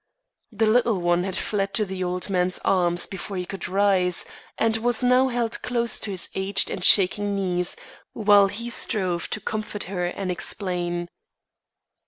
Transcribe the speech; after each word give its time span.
The 0.51 0.65
little 0.65 0.99
one 0.99 1.23
had 1.25 1.35
fled 1.35 1.75
to 1.75 1.85
the 1.85 2.03
old 2.03 2.27
man's 2.27 2.57
arms 2.65 3.05
before 3.05 3.37
he 3.37 3.45
could 3.45 3.67
rise, 3.69 4.25
and 4.57 4.77
was 4.77 5.03
now 5.03 5.27
held 5.27 5.61
close 5.61 5.99
to 5.99 6.09
his 6.09 6.27
aged 6.33 6.71
and 6.71 6.83
shaking 6.83 7.35
knees, 7.35 7.75
while 8.13 8.47
he 8.47 8.71
strove 8.71 9.29
to 9.29 9.39
comfort 9.39 9.83
her 9.83 10.07
and 10.07 10.31
explain. 10.31 11.07